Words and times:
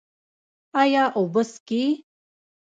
ایا 0.81 1.03
اوبه 1.17 1.41
څښئ؟ 1.51 1.81